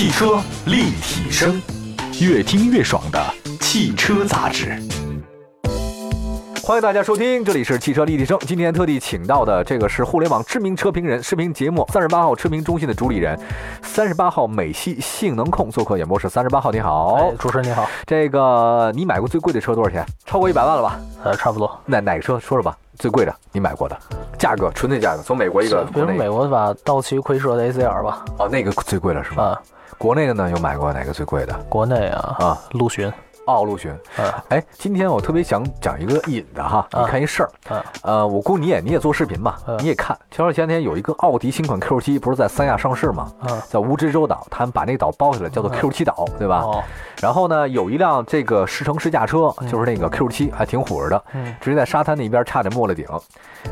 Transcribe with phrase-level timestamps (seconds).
[0.00, 1.60] 汽车立体声，
[2.22, 3.22] 越听越爽的
[3.60, 4.82] 汽车杂志。
[6.62, 8.38] 欢迎大家收听，这里是汽车立体声。
[8.46, 13.38] 今天特地请到的这个是互联网知名车评人、视频节目三十八号车评中心的主理人，
[13.82, 16.30] 三十八号美系性能控做客演播室。
[16.30, 20.02] 三十八号，你好，哎，主持人你好，这个你买过最贵的车多少钱？
[20.24, 20.98] 超过一百万了吧？
[21.24, 21.78] 呃，差不多。
[21.84, 22.74] 哪哪个车说说吧？
[23.00, 23.98] 最贵的你买过的
[24.38, 28.24] 价格，纯粹价格，从美国一个，比如美国的吧，道奇蝰蛇的 ACR 吧。
[28.38, 29.42] 哦，那个最贵了是吧？
[29.42, 29.62] 啊，
[29.96, 31.54] 国内的呢，有买过哪个最贵的？
[31.68, 33.10] 国内啊啊，陆巡。
[33.50, 33.90] 哦，陆巡。
[34.18, 37.50] 嗯，哎，今天我特别想讲一个引的哈，你看一事儿。
[37.70, 40.16] 嗯，呃，我估计你也你也做视频吧，你也看。
[40.30, 43.32] 前段前天有一个奥迪新款 Q7 不是在三亚上市吗？
[43.42, 46.60] 嗯，在蜈支洲岛，他们把那个岛包下来，叫做 Q7 岛，对吧？
[46.60, 46.82] 哦。
[47.20, 51.24] 然后呢，有一辆这个试乘试驾车，就是那个 Q7，还挺火的。
[51.32, 51.54] 嗯。
[51.60, 53.06] 直接在沙滩那边差点没了顶，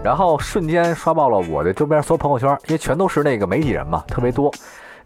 [0.02, 4.52] 然后瞬间刷爆了我的周边所有朋友圈，因为全都是那个媒体人嘛，特别多。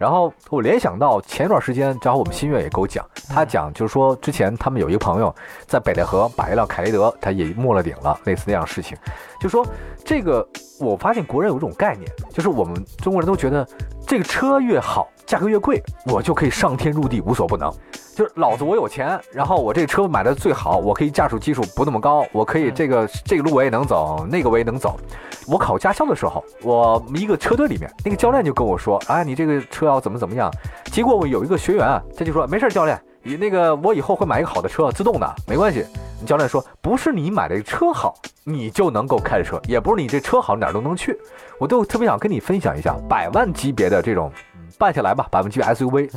[0.02, 5.32] 然后我联想到前一段时间，正好我们新月也给我讲，他讲就是说之前他们有一个朋友
[5.68, 8.98] 在北戴河把一辆凯雷德，他也没了顶了，类似那样事情。
[9.40, 9.64] 就说
[10.04, 10.44] 这个，
[10.80, 13.64] 我发现国人有一种概念，就是我们中国人都觉得
[14.04, 17.72] 这个车越好，价格越贵，我就可以上天入地无所不能。
[18.14, 24.98] 就是老子我有钱，然后我这车买的最好，我可以驾驶技术不那么高，我可以这个这个路我也能走，那个我也能走。
[25.46, 30.50] 我考驾校的时候，我一个车队里面那个教练就跟我说：“哎，你这个车要怎么怎么样？”
[30.92, 35.84] 结果我有一个学员啊，他就说：“没事，教练，你那个我以后会买一个好的车，自动的，没关系。”
[36.24, 38.14] 教练说：“不是你买的车好，
[38.44, 41.18] 你就能够开车，也不是你这车好哪儿都能去。”
[41.58, 44.30] 我都特别想跟你分享一下百万级别的这种
[44.78, 46.10] 办下来吧，百万级别 SUV，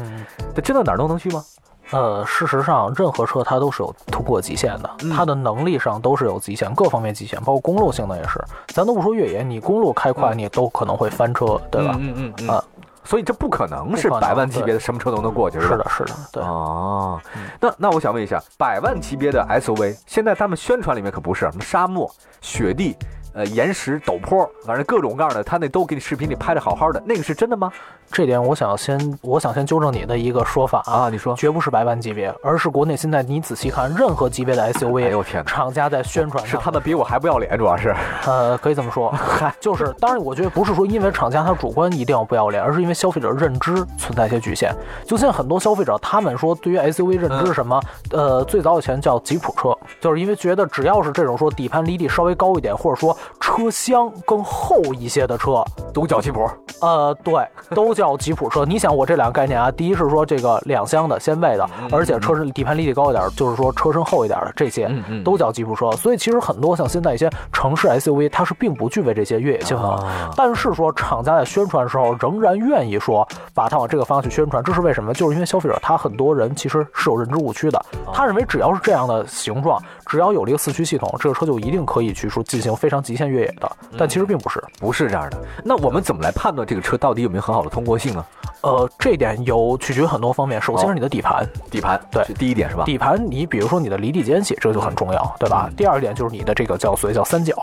[0.55, 1.43] 它真的哪儿都能去吗？
[1.91, 8.43] 呃，事实上，任何车它都是有突破极限的，它的能力上都是有极限，各方面极限，包括公路性能也是。
[8.69, 11.95] 咱都不说越野，你公路开快，你都可能会翻车，对吧？
[11.99, 12.63] 嗯嗯嗯啊，
[13.03, 16.43] 所以这不可能是百万级别的什么车都能过去，是的，是的，对。
[16.43, 17.21] 哦，
[17.61, 22.09] 那那我想问一下，百万级别的 SUV，现在他们宣传里面可不是什么沙漠、
[22.41, 22.97] 雪地。
[23.35, 27.69] 呃，岩石、陡坡，反正各种各样的，他那都给你视频里拍的好好的，那个是真的吗？
[28.09, 37.93] 这点我想先，我想先纠正你的一个说法啊，你说，绝不是白班级别，而是国内现在你仔细看，任何级别的 SUV，哎呦天，厂家在宣传是他们比我还不要脸，主要是，
[38.25, 44.73] 呃，可以这么说，嗨就是当然，我觉得不是说因为厂家他主观一定要不要脸，而是因为消费者认知存在一些局限。
[45.05, 47.81] 就现在很多消费者，他们说对于 SUV 认知是什么？
[48.11, 55.63] 呃，最早以前叫吉普车，就是因为觉得只要是这种说底盘离地稍微高一点，或者说车厢更厚一些的车，
[55.93, 56.49] 都叫吉普。
[56.81, 58.65] 呃，对，都叫吉普车。
[58.65, 64.89] 你想我这两个概念啊，第一是说这个两厢的掀背的，而且车身底盘离地高一点，就是说车身厚一点的，这些
[65.23, 65.91] 都叫吉普车。
[65.93, 69.97] 所以其实很多像现在一些城市 SUV，它是并不具备这些越野性能，
[70.35, 75.13] 但是说厂家在宣传的时候仍然愿意说把它往这个方向去宣传，这是为什么？
[75.13, 85.37] 就是因为消费者他很多人其实是有认知误区的，他认为只要是这样的形状，只要有了一个四驱系统，这个车就一定可以去说进行非常极限越野的，但其实并不是，不是这样的。
[85.63, 88.25] 那我们怎么来判断这个车到底有没有很好的通过性呢？
[88.61, 90.59] 呃，这点有取决于很多方面。
[90.59, 92.83] 首先是你的底盘，底盘对，第一点是吧？
[92.83, 95.69] 底盘，你比如说你的离地间隙，这个就很重要，对吧？
[95.77, 97.53] 第二点就是你的这个叫所谓叫三角，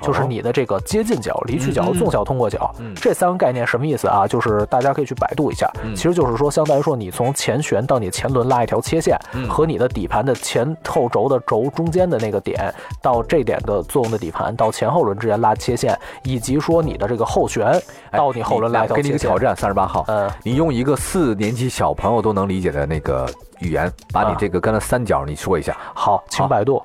[0.00, 2.72] 就是你的这个接近角、离去角、纵向通过角。
[2.94, 4.26] 这三个概念什么意思啊？
[4.26, 17.80] 就是大家可以去百度一下，其实就是说，相当于说你从前悬到你前轮拉一条切线，和你的底盘的前后轴的轴中间的那个点到这点的作用的底盘到前后轮之间拉切线，以及说你的这个后悬
[18.10, 19.02] 到你后轮拉一条切线。
[19.02, 23.28] 给你一个挑战，三十八号，嗯，你用一个四年级小朋友都能理解的那个
[23.60, 25.76] 语言，把你这个跟了三角你说一下。
[25.94, 26.82] 好，请百度。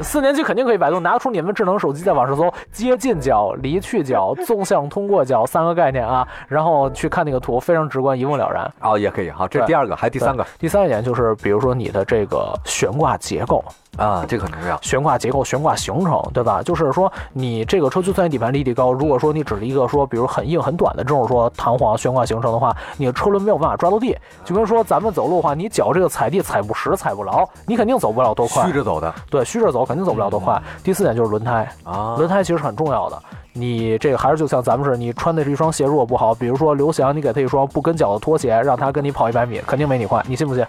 [0.00, 8.70] 四年级肯定可以百度，拿出你们智能手机在网上搜接近角、离去角、纵向通过角三个概念啊，然后去看那个图，非常直观，一目了然。
[8.80, 9.30] 哦，也可以。
[9.30, 10.46] 好，这是第二个，还有第三个。
[10.58, 13.64] 第三点就是，比如说你的这个悬挂结构。
[13.96, 14.78] 啊，这个很重要。
[14.82, 16.62] 悬挂结构、悬挂行程，对吧？
[16.62, 24.16] 就是说，你这个车就算底盘离地高，如果说你只是一个说，比如很硬很短的这种说弹簧悬挂行程的话，你的车轮没有办法抓到地。
[24.44, 28.66] 就跟说咱们走路的话，你脚这个踩地踩不实、踩不牢，你肯定走不了多快。
[28.66, 30.60] 虚着走的，对，虚着走肯定走不了多快。
[30.82, 33.22] 第四点就是轮胎啊，轮胎其实很重要的。
[33.52, 40.62] 你这个还是就像咱们似的，你穿的是一双鞋如果不好，比如说刘翔，你给他一双不跟脚的拖鞋，让他跟你跑一百米，肯定没你快，你信不信？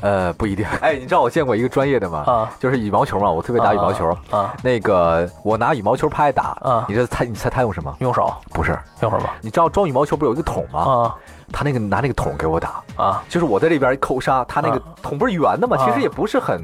[0.00, 0.66] 呃，不一定。
[0.80, 2.24] 哎，你知道我见过一个专业的吗？
[2.26, 4.16] 啊，就是羽毛球嘛，我特别打羽毛球。
[4.30, 6.56] 啊，那个我拿羽毛球拍打。
[6.60, 7.94] 啊，你这猜，你猜他用什么？
[8.00, 8.32] 用手？
[8.52, 9.28] 不是，用什么？
[9.40, 10.80] 你知道装羽毛球不是有一个桶吗？
[10.80, 11.14] 啊，
[11.52, 12.82] 他那个拿那个桶给我打。
[12.96, 15.76] 啊，就是我在这边一扣杀，他那个桶不是圆的吗？
[15.84, 16.60] 其实也不是很。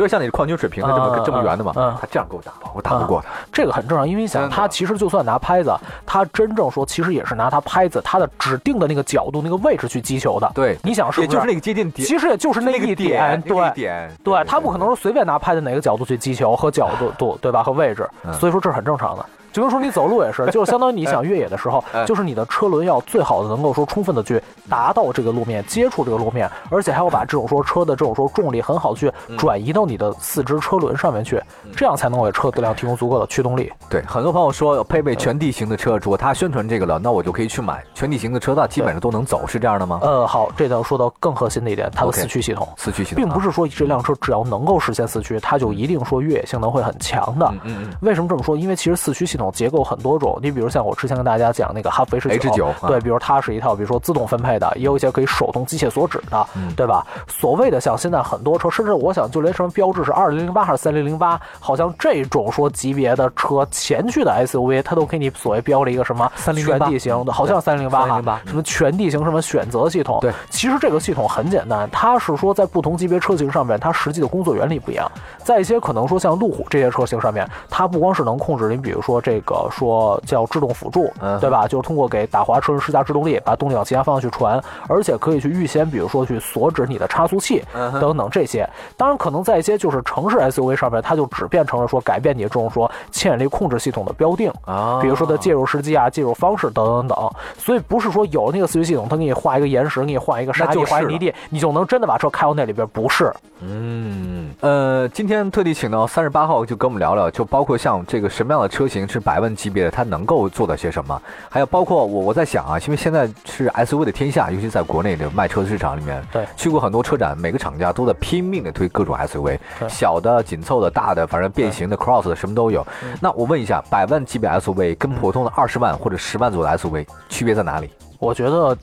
[0.00, 3.28] 有有点像你的矿泉水瓶，的这么这么圆的嘛，他这样给我打，我打不过他。
[3.52, 5.70] 这个很正常，因为你想，他其实就算拿拍子，
[6.06, 10.50] 他真正说其实也是拿他拍子他的指定的那个角度、那个位置去击球的。
[10.54, 11.28] 对，你想是不是？
[11.28, 17.62] 也就是那个接近点，其实也就是那一点，对点，对，他不可能说随便拿拍子哪个角度去击球和角度度， 对吧？
[17.62, 19.26] 和位置，所以说这是很正常的。
[19.52, 31.42] 就跟说你走路也是，就是相当于你 想越野的时候，就是你的车轮要最好的能够说充分的去达到这个路面，接触这个路面，而且还要把这种说车的这种说重力很好去转移到你的四肢车轮上面去，
[31.76, 33.72] 这样才能为车辆提供足够的驱动力。
[33.88, 39.98] 对，很多朋友说配备全地形的车，如果他宣传这个了，那我就可以去买全地形的车，那基本上都能走，是这样的吗？
[40.02, 42.68] 呃，好，这要说到更核心的一点，它的四驱系统。
[42.76, 47.48] 四驱系统，并不是说这辆车只要能够实现四驱，它就一定说越野性能会很强的。
[47.64, 47.90] 嗯嗯。
[48.02, 48.56] 为什么这么说？
[48.56, 50.36] 因为其实四驱系统结构很多种。
[50.42, 56.44] 你比如像我之前跟大家讲那个哈弗 H 九，对，比如它是一套，比如说自动分配的，也有一些可以手动机械锁止的，
[56.74, 57.06] 对吧？
[57.28, 70.18] 所谓的像现在很多车，甚至我想就连什么标志是二零零八还是三零零八，好像这种说级别的车前驱的 SUV，它都给你所谓标了一个什么全地形的，好像三零零八哈，什么全地形什么选择系统。
[70.20, 75.10] 对，其实这个系统很简单，它是说在不同级别车型上面，它实际的工作原理不一样。
[75.38, 80.00] 在一些可能说像路虎这些车型上面，它不光是能控制你，比如说这个说。
[80.26, 81.66] 叫制动辅助，对吧？
[81.66, 87.64] 就是通过给打滑车施加制动力，把动力往其他方向去传，而且可以去预先，比如说去锁止你的差速器
[88.00, 88.68] 等等这些。
[88.96, 97.30] 当然，可能在一些就是城市 SUV 上面，它就只变成了说改变你这种说牵引力控制系统的标定啊，比如说的介入时机啊、介入方式等等等。
[97.58, 102.86] 所以不是说有那个四驱系统，它给你画一个岩石，给你画一个沙地、画泥地，你就能真的把车开到那里边？
[102.88, 103.32] 不是。
[103.62, 111.18] 嗯，呃，今天特地请到三十八号，就跟我们聊聊，就包括像这个什么样的车型是百万级别的，它能够做到些什么？
[111.48, 119.58] 还有包括我我在想啊，因为现在是 SUV 的天下，尤其在国内的卖车市场里面，对，去过很多车展，每个厂家都在拼命的推各种 SUV，
[119.88, 122.86] 小的、紧凑的、大的，反正变形的、cross 的什么都有。
[123.18, 127.88] 那我问一下，百万级别 SUV 跟普通的二十万或者十万左右的 SUV 区别在哪里？
[128.20, 128.76] 我觉得，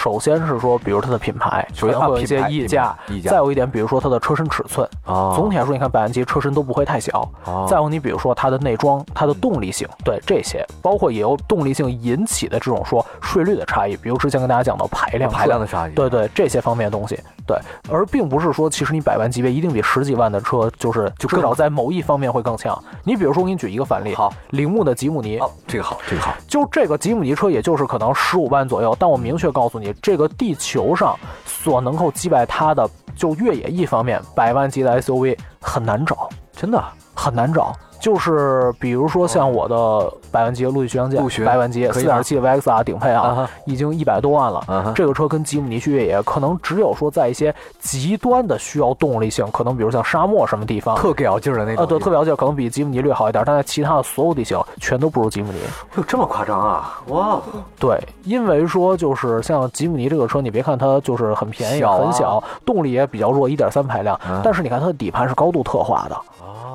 [0.00, 4.88] 首先是说，比如它的品牌，首先会有一些溢价，再有一点，比如说它的车身尺寸。
[5.04, 7.28] 啊，总体来说，你看百万级车身都不会太小。
[7.68, 17.18] 再有你比如说它的内装，它的动力性，对这些，包括也由动力性引起的这种说税率的差异，比如之前跟大家讲到排量，排量的差异，对对，这些方面的东西。
[17.46, 17.58] 对，
[17.90, 22.80] 而并不是说，其实你百万级别一定比十几万的车就是就至少在某一方面会更强。
[23.02, 28.83] 你比如说，我给你举一个反例，好，铃木的吉姆尼，哦，这个好，这个好，就这个吉姆尼车，也就是可能十五万左右。
[28.98, 31.16] 但我明确告诉你，这个地球上
[31.46, 36.82] 所能够击败它的，就越野一方面，百万级的 SUV 很难找，真的
[37.14, 37.72] 很难找。
[38.04, 44.92] 就是比如说像我的百万级陆地巡洋舰，百万级四点七 VXR 顶配啊，已经一百多万了。
[44.94, 51.76] 这个车跟吉姆尼去越野，可能只有说在一些极端的需要动力性，可能比如像沙漠什么地方，特给劲儿的那种。
[51.78, 55.58] 呃，对，特给劲儿，可能比吉姆尼略好一点，但在其他的所有地形，全都不如吉姆尼。
[55.96, 57.00] 有这么夸张啊？
[57.06, 57.40] 哇！
[57.80, 66.16] 对，因为说就是像吉姆尼这个车，你别看它就是很便宜、很小，动力也比较弱，一点三排量，但是你看它的底盘是高度特化的。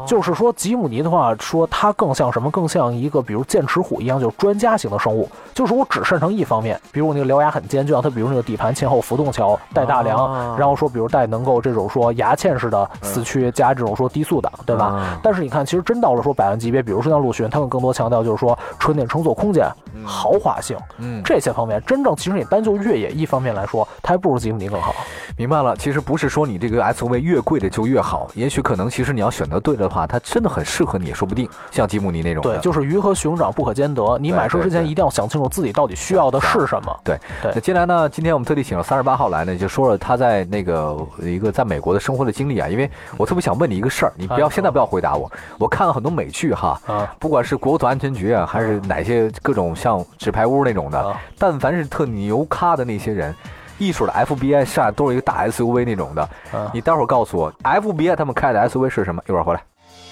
[0.09, 2.49] 就是说，吉姆尼的话，说它更像什么？
[2.49, 5.29] 更像一个比如剑齿虎一样，就是专家型的生物。
[5.53, 15.19] 就是我只擅长一方面，比如我那个獠牙很尖，就像它，比如那个底盘前后浮动桥带大梁，然后说比如带能够这种说牙嵌式的四驱加这种说低速档，对吧？
[15.21, 19.69] 但是你看，其实真到了说百万级别，比如说像陆巡，他们更多强调就是说纯电乘坐空间、
[20.03, 24.95] 豪华性，嗯，这些方面，真正其实你单就越野一方面来说，它还不如吉姆尼更好。
[25.37, 31.47] 明白了，其实不是说你这个 SUV 越贵的就越好，也许可能其实你要选择对的话，它真的很适合你，也说不定。
[31.71, 34.17] 像吉姆尼那种，对，就是鱼和熊掌不可兼得。
[34.19, 36.99] 你买车之前一定要想清楚自己到底需要的是什么。
[37.03, 37.51] 对对。
[37.53, 42.67] 那接下来呢，今天我们特地请了三十八号来呢，就说说他在那个一个在美国的生活的经历啊。
[42.67, 45.29] 因为我特别想问你一个事儿，你不要现在不要回答我。
[45.57, 53.35] 我看了很多美剧哈，啊，不管是国土安全局啊，还是哪些各种像纸牌屋那种的，但凡是特牛咖的那些人。
[53.81, 56.29] 艺术的 FBI 上都是一个大 SUV 那种的，
[56.73, 59.23] 你待会儿告诉我 FBI 他们开的 SUV 是什么？
[59.25, 59.61] 一会儿回来。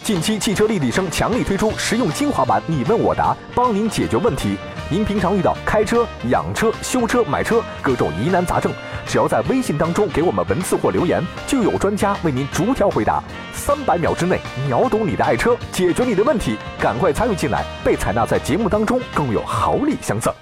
[0.04, 4.56] 近期汽车立体声强力推出实用精华版，你问我答，帮您解决问题。
[4.89, 8.72] 您平常遇到开车、养车、修车、买车各种疑难杂症，
[9.06, 13.22] 只要在微信当中给我们文字或留言，就有专家为您逐条回答，
[13.54, 16.56] 三百秒之内秒懂你的爱车，解决你的问题。
[16.80, 20.34] 赶快参与进来，被采纳在节目当中，更有好礼相赠。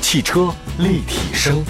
[0.00, 1.62] 汽车立体声，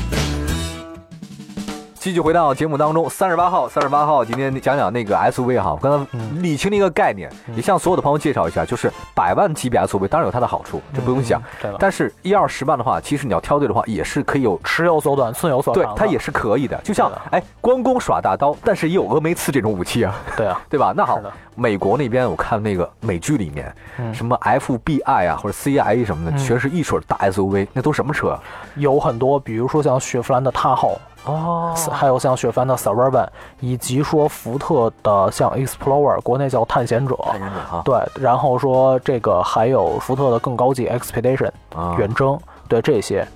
[2.00, 11.42] 继续回到节目当中，三十八号，三十八号，今天讲讲那个 SUV 哈，我刚才理清了一个概念，也向所有的朋友介绍一下，就是百万级别 SUV 当然有它的好处，这不用想，
[11.78, 16.75] 但是一二十万的话，其实你要挑对的话，也是可以有尺有所短，寸有所长，对，它也是可以的。
[16.83, 20.95] 就像哎，关公耍大刀，但是也有峨眉刺这种武器啊，对啊， 对吧？
[20.97, 21.21] 那好，
[21.54, 28.40] 美国那边我看那个美剧里面，什么 FBI 啊或者 CIA 什么的，全是一水大 SUV，那都什么车？
[28.76, 30.99] 有很多，比如说像雪佛兰的踏后。
[31.25, 33.29] 哦，还有像雪佛兰的 Suburban，
[33.61, 41.50] 以及说福特的像 Explorer，国内叫探险者，探险者哈，对，然后说这个还有福特的更高级 Expedition，
[41.99, 43.27] 远征，对这些，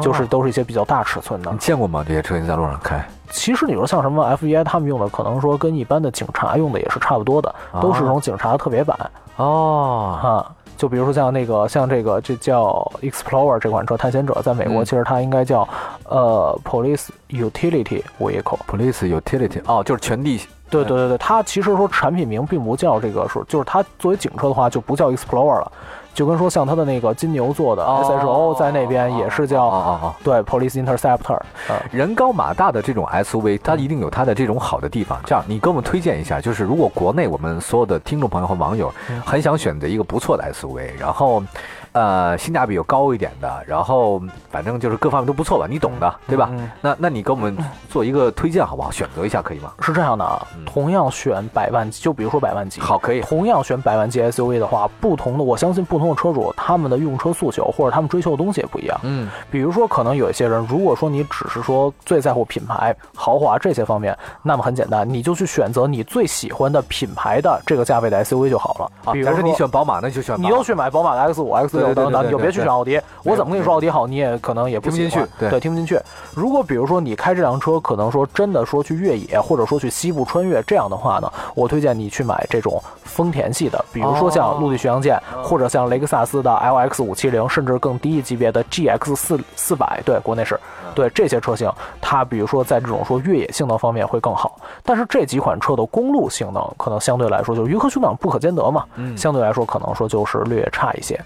[0.00, 1.50] 就是都是一些比较大尺寸的。
[1.50, 2.04] 你见过吗？
[2.06, 3.04] 这些车你在路上开？
[3.30, 8.96] 其实你说像什么 FBI 他们用的，可能说跟一般的警察用的也是差不多的，都是这种警察特别版。
[9.36, 10.54] 哦，哈。
[10.82, 15.68] 就比如说像那个像这个这叫 Explorer 这款车，探险者在美国其实它应该叫
[16.08, 20.40] 呃 Police Utility Vehicle，Police Utility 哦，就是全地。
[20.70, 25.72] 对对对对，它其实说产品名并不叫这个数，就是它作为警车的话就不叫 Explorer 了。
[26.14, 31.40] 就跟说像他的那个金牛座的 S H O 在那边也是叫对 Police Interceptor，
[31.90, 35.20] 人高马大的这种 S U V，它一定有它的这种好的地方。
[35.24, 38.92] 这样，你给我们推荐一下，就是如果国内我们所有的听众朋友和网友
[39.24, 41.42] 很想选择一个不错的 S U V，然后。
[41.92, 44.20] 呃，性价比又高一点的，然后
[44.50, 46.50] 反正就是各方面都不错吧，你懂的，对吧？
[46.80, 47.56] 那那你给我们
[47.88, 48.90] 做一个推荐好不好？
[48.90, 49.72] 选择一下可以吗？
[49.80, 53.20] 是这样的啊，同样选百万级，就比如说百万级，好，可以。
[53.20, 58.98] 同样选百万级 SUV 的话，不同的，我相信不同的车主他们的用车诉求或者他们追求的东西也不一样。
[59.02, 68.90] 嗯，比如说可能有一些人，如果说你只是说最在乎品牌、豪华这些方面，那么很简单，你就去选择你最喜欢的品牌的这个价位的 SUV 就好了。
[69.04, 73.00] 啊，比如说你选宝马，那就选你又去买宝马的 X 五、X 六等等，你就别去选奥迪。
[73.22, 75.24] 我怎么跟你说奥迪好，你也可能也听不进去。
[75.38, 75.98] 对，听不进去。
[76.34, 90.00] 如果比如说你开这辆车，可能说真的说去越野，或者说去西部穿越这样的话呢，我推荐你去买这种丰田系的，比如说像陆地巡洋舰，或者像雷克萨斯的 LX 五七零，甚至更低一级别的 GX 四四百。
[90.04, 90.58] 对，国内是
[90.94, 91.70] 对这些车型，
[92.00, 94.58] 它比如说在这种说越野性能方面会更好。
[94.82, 98.84] 但是这几款车的公路性能可能相对来说就是鱼和熊掌不可兼得嘛，
[99.16, 101.18] 相对来说可能说就是略差一些。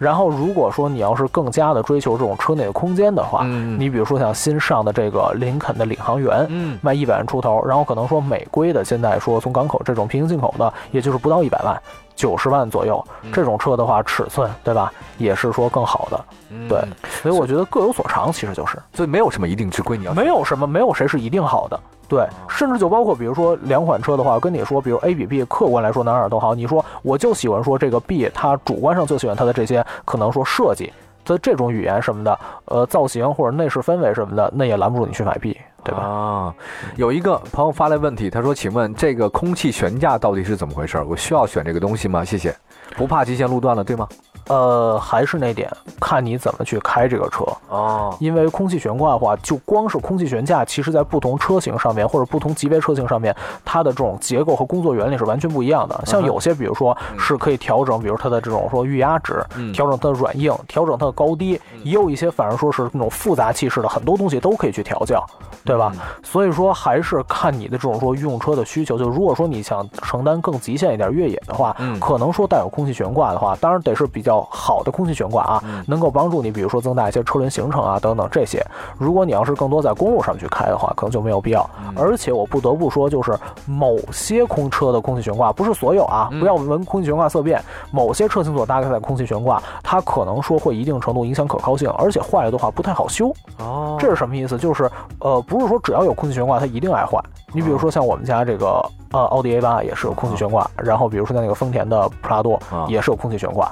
[0.00, 3.44] 然后，如果说你要是更加的追求这种车内的空间的话，
[3.78, 6.48] 你比如说像新上的这个林肯的领航员，
[6.80, 11.78] 卖一百万出头，然后可能说美规的现在说从港口这种平行进口的，也就是不到一百万，
[12.16, 16.24] 九十万左右，这种车的话尺寸对吧，也是说更好的，
[16.66, 16.82] 对，
[17.22, 21.78] 所以我觉得各有所长，其实就是，所以没有什么一定之规，你要没有什么，没有谁是一定好的。
[22.10, 26.56] 对，甚至就包括，比如说两款车的话，跟你说，比如 A 比 B，客观来说哪哪都好。
[26.56, 30.92] 你说我就喜欢说这个 B，它主观上就喜欢它的这些可能说设计
[31.24, 36.02] 的这种语言什么的，呃，造型或者内饰氛围什么的，那也拦不住你去买 B，对吧？
[36.02, 36.54] 啊，
[36.96, 41.00] 有一个朋友发来问题，他说：“请问这个空气悬架到底是怎么回事？
[41.08, 42.24] 我需要选这个东西吗？
[42.24, 42.52] 谢谢。
[42.96, 44.08] 不怕极限路段了，对吗？”
[44.48, 45.70] 呃，还是那点，
[46.00, 48.16] 看你怎么去开这个车哦。
[48.18, 56.02] 因为空气悬挂的话，就光是空气悬架，其实在不同车型上面或者不同级别车型上面，它的这种结构和工作原理是完全不一样的。
[56.04, 65.24] 像有些，比如说是可以调整，比如它的这种说预压值，调整它的软硬，调整它的高低，也有一些反而说是那种复杂气势的，很多东西都可以去调教，
[65.64, 65.92] 对吧？
[66.24, 68.98] 所以说还是看你的这种说用车的需求。
[68.98, 74.39] 就如果说你想承担更极限一点越野的话，可能说带有空气悬挂的话，当然得是比较。
[74.50, 78.64] 好的空气悬挂啊，能够帮助你，比如说增大一些车轮行程啊等等这些。
[78.98, 81.68] 如果你要是更多在公路上去开的话，可能就没有必要。
[81.96, 87.62] 而且我不得不说，就是某些空车的空气悬挂，不是所有啊，不要闻空气悬挂色变。
[87.90, 93.32] 某些车型所搭载的空气悬挂，它可能说会一定程度影响可靠性，而且坏了的话不太好修。
[93.58, 94.56] 哦，这是什么意思？
[94.56, 97.18] 就是呃，不是说只要有空气悬挂它一定爱坏。
[97.52, 98.84] 你比如说像我们家这个。
[99.12, 103.68] 呃，奥迪 A 八也是有空气悬挂，然后比如说像那个丰田的普拉多也是有空气悬挂，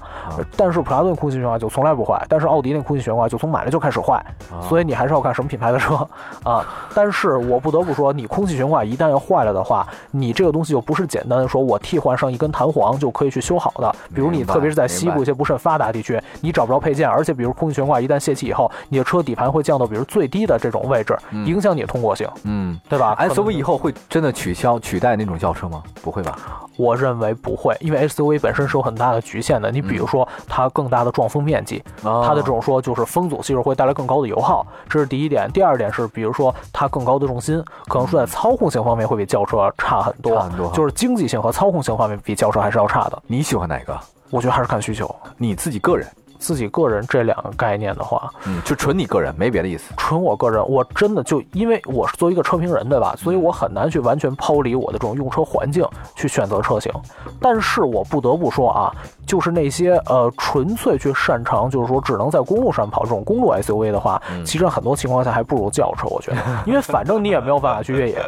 [0.56, 4.24] 但是普拉多的空气悬挂就从来不坏，但是奥迪那空气悬挂就从买了就开始坏，
[4.68, 5.94] 所以你还是要看什么品牌的车
[6.42, 6.66] 啊。
[6.94, 13.94] 但是我不得不说，你空气悬挂一旦要坏了的话，你这个东西就不是简单的说我替换上一根弹簧就可以去修好的。
[14.12, 25.82] 比如你特别是在西部一些不甚发达地区，你找不着配件，而且比如空气悬挂一旦泄气以后，你的车底盘会降到比如最低的这种位置，影响你的通过性，嗯，对吧？SUV 以后会真的取消取代那种轿车吗？
[26.02, 26.38] 不会吧？
[26.76, 29.70] 我认为不会，因为 SUV 本身是有很大的局限的。
[29.70, 35.50] 你比如说，它更大的撞风面积，它的这种说就是风阻系数会带来更高的油耗，这是第一点。
[35.52, 43.22] 第二点是，比如说它更高的重心，可能说在操控性方面会比轿车差很多，很多，就是经济性和操控性方面比轿车还是要差的。
[43.26, 43.98] 你喜欢哪个？
[44.30, 46.06] 我觉得还是看需求，你自己个人。
[46.38, 49.92] 自己个人这两个概念的话，嗯，就纯你个人，没别的意思。
[49.96, 53.14] 纯我个人，我真的就因为我是作为一个车评人，对吧？
[53.16, 56.92] 所以我很难去完全抛离我的这种用车环境去选择车型。
[57.40, 58.92] 但是我不得不说啊，
[59.26, 68.18] 就是那些呃纯粹去擅长，就是说只能在公路上跑这种公路 SUV 的话，其实很多情况下还不如轿车，我觉得， 因为反正你也没有办法去越野。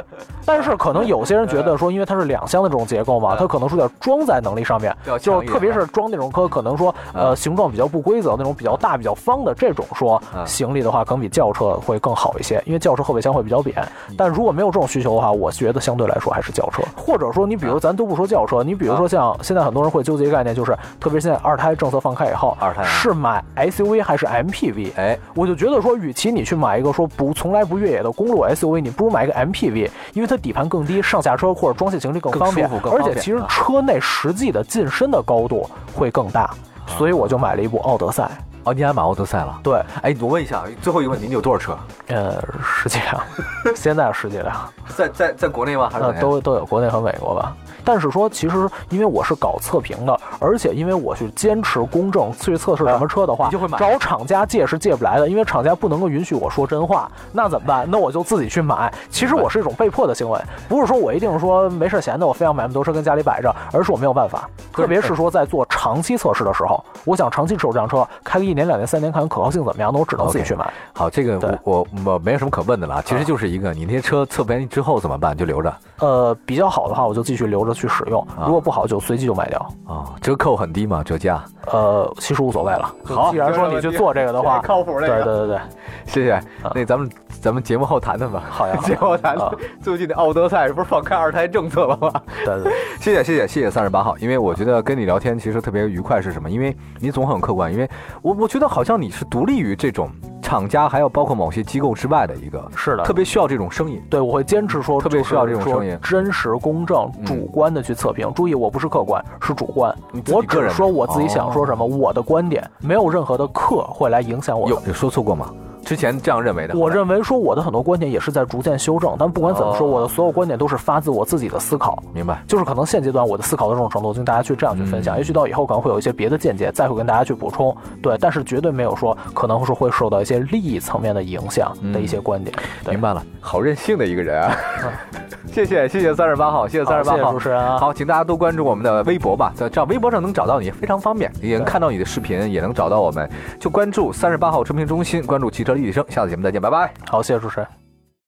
[0.44, 13.76] 但是可能有些人觉得说，因为它是两厢的这种结构嘛，它可能说在装载能力上面，就特别是装那种车，可能说呃形状比较不规则那种比较大比较方的这种说行李的话，可能比轿车会更好一些，因为轿车后备箱会比较扁。
[14.16, 24.92] 但如果没有这种需求的话，我觉得相对来说还是轿车，或者说你比如咱都不说轿车，你比如说像现在很多人会纠结一个概念，就是特别现在二胎政策放开以后，二胎是买 SUV 还是 MPV？
[24.96, 36.50] 哎，我就觉得说，与其你去买一个说不从来不越野的公路 SUV，你不如买一个 MPV，因为它底盘更低，上下车或者装卸行李更方便，而且其实车内实际的进深的高度会更大，
[36.96, 38.30] 所以我就买了一部奥德赛。
[38.64, 39.58] 哦，你还买奥德赛了？
[39.62, 41.74] 对，哎，我问一下，最后一个问题，你有多少车？
[42.08, 43.22] 呃，十几辆，
[43.74, 44.54] 现在十几辆，
[44.94, 45.88] 在在在国内吗？
[45.90, 47.56] 还是都都有国内和美国吧？
[47.84, 53.78] 但是说，其实因为我是搞测评的，而且因为我去坚持公正去测试什么车的话，就会买。
[53.78, 57.10] 找厂家借是借不来的，因为厂家不能够允许我说真话。
[57.32, 57.86] 那怎么办？
[57.90, 58.92] 那我就自己去买。
[59.10, 64.48] 其实我是一种被迫的行为，不是说我一定说没事闲的，我非要买那么多车跟家里摆着，而是我没有办法。
[64.72, 70.72] 特别是说在做长期测试的时候，我想长期持有这辆车，开个一年、两年、三年，看看可靠性怎么样，那我只能自己去买。
[70.92, 75.36] 好，这个我我我没有什么可问的了，其实就是一个你那些车测评之后怎么办？
[75.36, 75.72] 就留着。
[75.98, 78.26] 呃，比较好的话，我就继续留着去使用。
[78.44, 80.14] 如果不好，就随机就卖掉啊。
[80.20, 81.02] 折扣很低吗？
[81.02, 81.42] 折价？
[81.72, 82.94] 呃，其实无所谓了。
[83.04, 84.98] 好，既然说你去做这个的话，靠谱。
[85.00, 85.60] 对对对对，
[86.06, 86.40] 谢谢。
[86.74, 87.10] 那咱们
[87.40, 88.42] 咱们节目后谈谈吧。
[88.50, 89.50] 好呀，节目后谈谈。
[89.80, 92.12] 最近的奥德赛不是放开二胎政策了吗？
[92.44, 92.72] 对 对。
[93.00, 96.50] 谢谢谢谢谢谢三十八号，因为我觉得跟你聊天其实特别愉快，是什么？
[96.50, 97.88] 因为你总很客观，因为
[98.22, 100.10] 我我觉得好像你是独立于这种。
[100.50, 104.02] 厂家还有包括某些机构之外的一个，是的，特别需要这种声音。
[104.10, 108.32] 对，我会坚持说，特别需要这种声音，真实、公正、主观的去测评。
[108.34, 109.96] 注意，我不是客观，是主观。
[110.32, 114.68] 我只说我自己想说什么，我的观点没有任何的客会来影响我。
[114.68, 115.54] 有有说错过吗？
[115.84, 122.00] 之前这样认为的，我认为说我的很多观点也是在逐渐修正，但不管怎么说，我的所有观点都是发自我自己的思考。
[122.12, 127.76] 明白，就是可能现阶段我的思考的这种程度，跟大家去这样去分享，也许到以后可能会有一些别的见解，再会跟大家去补充。
[128.02, 132.54] 对，但是绝对没有说可能是会受到一些利益层面的影响的一些观点。
[132.88, 134.56] 明白了，好任性的一个人啊！
[135.50, 137.78] 谢谢谢谢三十八号，谢谢三十八号主持人。
[137.78, 143.28] 好，请大家都关注我们的微博吧，在这样微博上能找到你，非常方便，也能看到你的视频，也能找到我们，
[143.58, 146.04] 就关注三十八号车评中心，关注汽车立体声。
[146.08, 146.60] 下次节目再见。
[146.60, 147.79] 拜拜，好，谢谢主持人。